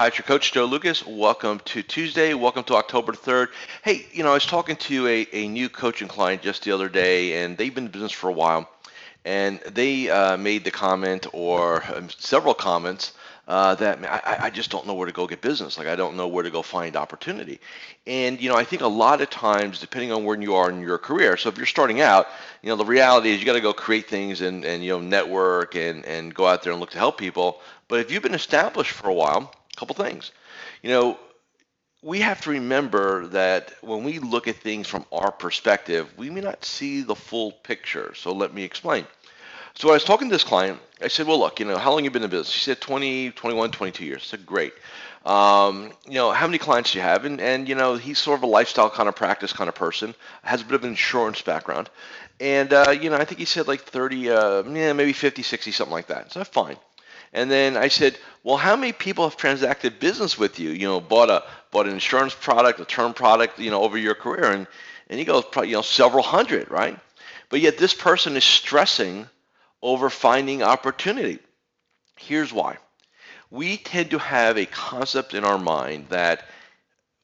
[0.00, 1.06] Hi, it's your coach, Joe Lukacs.
[1.06, 2.32] Welcome to Tuesday.
[2.32, 3.48] Welcome to October 3rd.
[3.84, 6.88] Hey, you know, I was talking to a, a new coaching client just the other
[6.88, 8.66] day, and they've been in business for a while.
[9.26, 13.12] And they uh, made the comment, or um, several comments,
[13.46, 15.76] uh, that I, I just don't know where to go get business.
[15.76, 17.60] Like, I don't know where to go find opportunity.
[18.06, 20.80] And, you know, I think a lot of times, depending on where you are in
[20.80, 22.26] your career, so if you're starting out,
[22.62, 25.00] you know, the reality is you got to go create things and, and, you know,
[25.00, 27.60] network and, and go out there and look to help people.
[27.86, 30.30] But if you've been established for a while, couple things.
[30.82, 31.18] You know,
[32.02, 36.40] we have to remember that when we look at things from our perspective, we may
[36.40, 38.14] not see the full picture.
[38.14, 39.06] So let me explain.
[39.74, 42.04] So I was talking to this client, I said, well, look, you know, how long
[42.04, 42.52] you been in business?
[42.52, 44.22] He said 20, 21, 22 years.
[44.22, 44.74] I said, great.
[45.24, 47.24] Um, you know, how many clients do you have?
[47.24, 50.14] And, and, you know, he's sort of a lifestyle kind of practice kind of person,
[50.42, 51.88] has a bit of an insurance background.
[52.40, 55.72] And, uh, you know, I think he said like 30, uh, yeah, maybe 50, 60,
[55.72, 56.32] something like that.
[56.32, 56.76] So fine.
[57.32, 60.70] And then I said, well, how many people have transacted business with you?
[60.70, 64.14] You know, bought a bought an insurance product, a term product, you know, over your
[64.14, 64.66] career, and
[65.08, 66.98] and he goes, probably, you know, several hundred, right?
[67.48, 69.28] But yet this person is stressing
[69.82, 71.38] over finding opportunity.
[72.16, 72.78] Here's why.
[73.50, 76.44] We tend to have a concept in our mind that,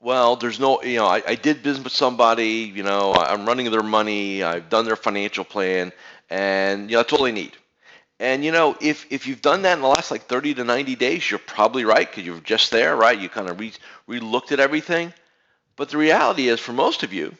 [0.01, 3.71] well, there's no, you know, I, I did business with somebody, you know, I'm running
[3.71, 5.93] their money, I've done their financial plan,
[6.29, 7.53] and you know, that's all they need.
[8.19, 10.97] And you know, if if you've done that in the last like 30 to 90
[10.97, 13.19] days, you're probably right because you're just there, right?
[13.19, 13.73] You kind of re
[14.07, 15.13] re-looked at everything.
[15.77, 17.35] But the reality is, for most of you,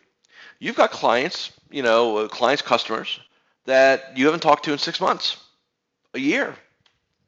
[0.59, 3.19] you've got clients, you know, uh, clients, customers
[3.65, 5.39] that you haven't talked to in six months,
[6.13, 6.55] a year,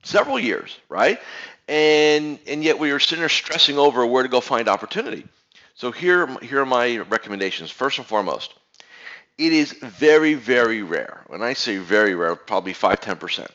[0.03, 1.19] several years, right?
[1.69, 5.27] And and yet we are sitting there stressing over where to go find opportunity.
[5.75, 7.71] So here here are my recommendations.
[7.71, 8.53] First and foremost,
[9.39, 11.23] it is very, very rare.
[11.29, 13.49] When I say very rare, probably 5 10%,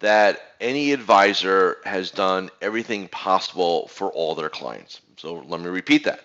[0.00, 5.00] that any advisor has done everything possible for all their clients.
[5.18, 6.20] So let me repeat that.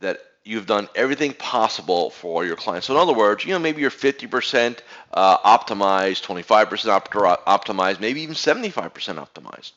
[0.00, 2.86] That you've done everything possible for all your clients.
[2.86, 4.78] So in other words, you know, maybe you're 50%
[5.12, 9.72] uh, optimized, 25% optimized, maybe even 75% optimized.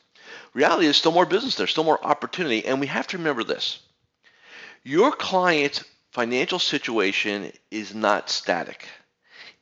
[0.54, 3.80] Reality is still more business there, still more opportunity, and we have to remember this.
[4.84, 5.84] Your clients
[6.18, 8.88] financial situation is not static.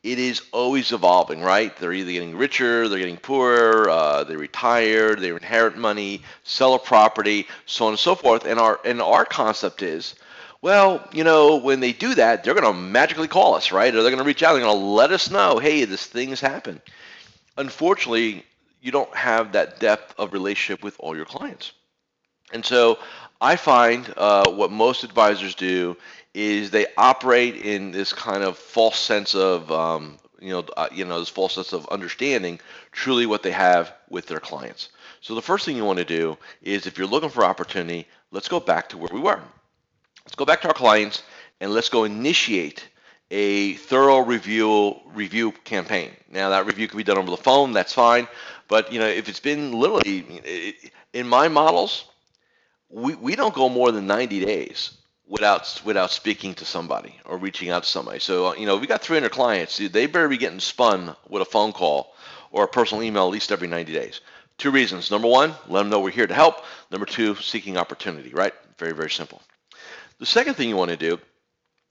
[0.02, 1.76] It is always evolving, right?
[1.76, 6.78] They're either getting richer, they're getting poorer, uh, they retire, they inherit money, sell a
[6.78, 8.46] property, so on and so forth.
[8.46, 10.14] And our and our concept is,
[10.62, 13.94] well, you know, when they do that, they're going to magically call us, right?
[13.94, 16.40] Or they're going to reach out, they're going to let us know, hey, this thing's
[16.40, 16.80] happened.
[17.58, 18.46] Unfortunately,
[18.80, 21.72] you don't have that depth of relationship with all your clients.
[22.50, 22.98] And so
[23.40, 25.96] I find uh, what most advisors do
[26.36, 31.06] is they operate in this kind of false sense of um, you know uh, you
[31.06, 32.60] know this false sense of understanding
[32.92, 34.90] truly what they have with their clients.
[35.22, 38.48] So the first thing you want to do is if you're looking for opportunity, let's
[38.48, 39.40] go back to where we were.
[40.26, 41.22] Let's go back to our clients
[41.62, 42.86] and let's go initiate
[43.30, 46.10] a thorough review review campaign.
[46.30, 48.28] Now that review can be done over the phone, that's fine.
[48.68, 50.42] But you know, if it's been literally
[51.14, 52.04] in my models,
[52.90, 57.70] we, we don't go more than 90 days without without speaking to somebody or reaching
[57.70, 58.18] out to somebody.
[58.18, 59.76] So uh, you know, we got 300 clients.
[59.76, 62.14] They better be getting spun with a phone call
[62.50, 64.20] or a personal email at least every 90 days.
[64.58, 65.10] Two reasons.
[65.10, 66.64] Number one, let them know we're here to help.
[66.90, 68.30] Number two, seeking opportunity.
[68.30, 68.54] Right?
[68.78, 69.42] Very very simple.
[70.18, 71.18] The second thing you want to do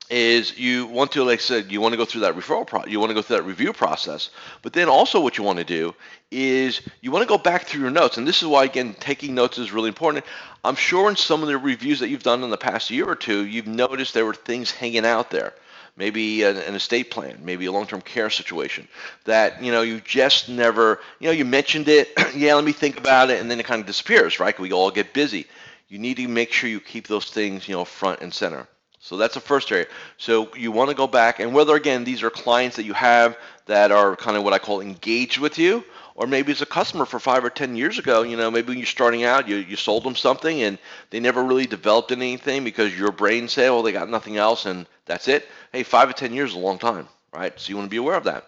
[0.10, 2.86] is you want to, like I said, you want to go through that referral pro,
[2.86, 4.30] you want to go through that review process.
[4.62, 5.96] But then also what you want to do
[6.32, 9.34] is you want to go back through your notes, and this is why again taking
[9.34, 10.26] notes is really important.
[10.64, 13.16] I'm sure in some of the reviews that you've done in the past year or
[13.16, 15.54] two, you've noticed there were things hanging out there.
[15.98, 18.86] Maybe an, an estate plan, maybe a long-term care situation
[19.24, 22.98] that you know you just never, you know, you mentioned it, yeah, let me think
[22.98, 24.60] about it, and then it kind of disappears, right?
[24.60, 25.48] We all get busy.
[25.88, 28.68] You need to make sure you keep those things, you know, front and center.
[29.06, 29.86] So that's the first area.
[30.18, 33.38] So you want to go back, and whether again these are clients that you have
[33.68, 35.84] that are kind of what I call engaged with you,
[36.16, 38.24] or maybe it's a customer for five or ten years ago.
[38.24, 40.80] You know, maybe when you're starting out, you, you sold them something and
[41.12, 44.88] they never really developed anything because your brain said, well, they got nothing else and
[45.06, 45.48] that's it.
[45.72, 47.54] Hey, five or ten years is a long time, right?
[47.60, 48.48] So you want to be aware of that.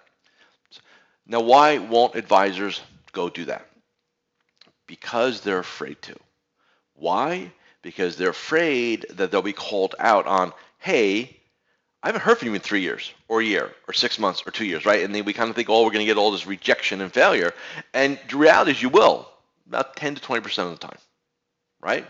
[1.27, 2.81] Now, why won't advisors
[3.11, 3.67] go do that?
[4.87, 6.15] Because they're afraid to.
[6.95, 7.51] Why?
[7.87, 11.37] Because they're afraid that they'll be called out on, hey,
[12.03, 14.51] I haven't heard from you in three years or a year or six months or
[14.51, 15.05] two years, right?
[15.05, 17.13] And then we kind of think, oh, we're going to get all this rejection and
[17.13, 17.53] failure.
[17.93, 19.29] And the reality is you will,
[19.69, 20.97] about 10 to 20% of the time,
[21.79, 22.05] right?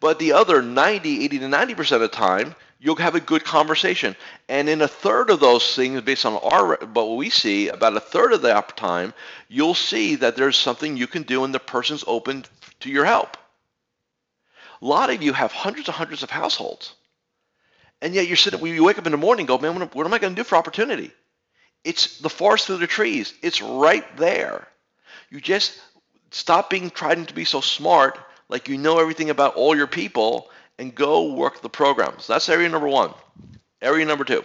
[0.00, 4.16] But the other 90, 80 to 90% of the time, you'll have a good conversation.
[4.48, 7.96] And in a third of those things, based on our, but what we see, about
[7.96, 9.14] a third of the time,
[9.48, 12.44] you'll see that there's something you can do and the person's open
[12.80, 13.36] to your help
[14.82, 16.94] A lot of you have hundreds and hundreds of households.
[18.02, 20.14] And yet you're sitting, you wake up in the morning and go, man, what am
[20.14, 21.10] I going to do for opportunity?
[21.82, 23.32] It's the forest through the trees.
[23.42, 24.68] It's right there.
[25.30, 25.80] You just
[26.30, 28.18] stop being trying to be so smart,
[28.48, 32.26] like you know everything about all your people, and go work the programs.
[32.26, 33.14] That's area number one.
[33.80, 34.44] Area number two.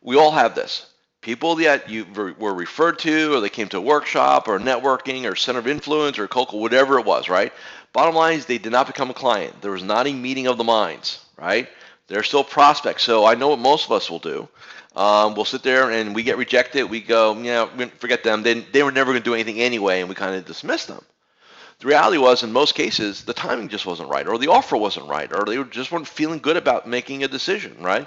[0.00, 0.86] We all have this.
[1.20, 5.36] People that you were referred to, or they came to a workshop, or networking, or
[5.36, 7.52] center of influence, or Coco, whatever it was, right?
[7.92, 9.60] Bottom line is they did not become a client.
[9.60, 11.68] There was not a meeting of the minds, right?
[12.08, 13.02] They're still prospects.
[13.02, 14.48] So I know what most of us will do.
[14.94, 16.84] Um, we'll sit there and we get rejected.
[16.84, 17.66] We go, yeah,
[17.98, 18.42] forget them.
[18.42, 21.02] They, they were never going to do anything anyway, and we kind of dismiss them.
[21.80, 25.08] The reality was, in most cases, the timing just wasn't right, or the offer wasn't
[25.08, 28.06] right, or they just weren't feeling good about making a decision, right?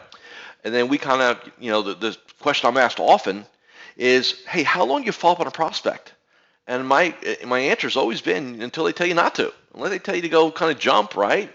[0.63, 3.45] And then we kind of, you know, the, the question I'm asked often
[3.97, 6.13] is, hey, how long do you follow up on a prospect?
[6.67, 7.15] And my
[7.45, 9.53] my answer has always been until they tell you not to.
[9.73, 11.53] Unless they tell you to go kind of jump, right?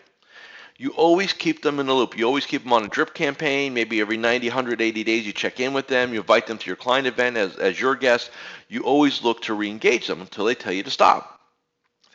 [0.81, 2.17] you always keep them in the loop.
[2.17, 3.75] You always keep them on a drip campaign.
[3.75, 6.15] Maybe every 90, 180 days you check in with them.
[6.15, 8.31] You invite them to your client event as, as your guest.
[8.71, 11.39] You always look to re-engage them until they tell you to stop.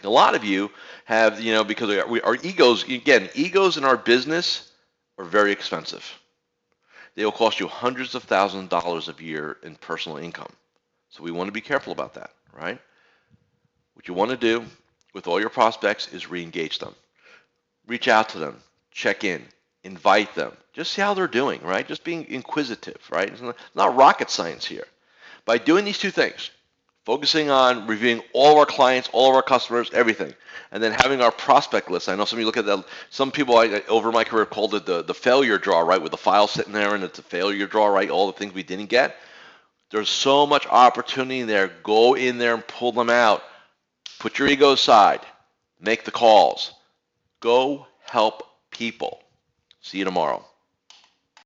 [0.03, 0.71] A lot of you
[1.05, 4.71] have, you know, because we, our egos, again, egos in our business
[5.19, 6.03] are very expensive.
[7.13, 10.51] They will cost you hundreds of thousands of dollars a year in personal income.
[11.15, 12.79] So we want to be careful about that, right?
[13.93, 14.65] What you want to do
[15.13, 16.93] with all your prospects is re-engage them
[17.87, 18.57] reach out to them,
[18.91, 19.43] check in,
[19.83, 21.87] invite them, just see how they're doing, right?
[21.87, 23.29] Just being inquisitive, right?
[23.29, 23.41] It's
[23.75, 24.85] not rocket science here.
[25.45, 26.49] By doing these two things,
[27.05, 30.33] focusing on reviewing all of our clients, all of our customers, everything,
[30.71, 32.09] and then having our prospect list.
[32.09, 32.83] I know some of you look at that.
[33.11, 36.01] Some people I, over my career called it the, the failure draw, right?
[36.01, 38.09] With the file sitting there and it's a failure draw, right?
[38.09, 39.15] All the things we didn't get.
[39.91, 41.67] There's so much opportunity there.
[41.83, 43.43] Go in there and pull them out.
[44.19, 45.21] Put your ego aside.
[45.79, 46.71] Make the calls.
[47.39, 49.21] Go help people.
[49.81, 50.43] See you tomorrow.